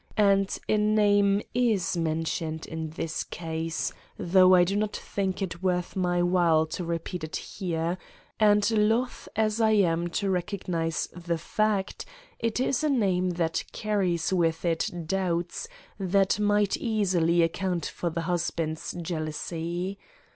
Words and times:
And 0.17 0.57
a 0.67 0.77
name 0.77 1.43
is 1.53 1.95
mentioned 1.95 2.65
in 2.65 2.89
this 2.89 3.23
case, 3.23 3.93
though 4.17 4.55
I 4.55 4.63
do 4.63 4.75
not 4.75 4.95
think 4.95 5.43
it 5.43 5.61
worth 5.61 5.95
my 5.95 6.23
while 6.23 6.65
to 6.73 6.83
repeat 6.83 7.23
it 7.23 7.35
here; 7.35 7.99
and 8.39 8.71
loth 8.89 9.29
as 9.35 9.61
I 9.61 9.73
am 9.73 10.07
to 10.17 10.31
recognize 10.31 11.05
the 11.15 11.37
fact, 11.37 12.03
it 12.39 12.59
is 12.59 12.83
a 12.83 12.89
name 12.89 13.29
that 13.33 13.63
carries 13.73 14.33
with 14.33 14.65
it 14.65 14.89
doubts 15.05 15.67
that 15.99 16.39
might 16.39 16.77
easily 16.77 17.43
account 17.43 17.85
for 17.85 18.09
the 18.09 18.21
husband's 18.21 18.93
jealousy. 18.93 19.99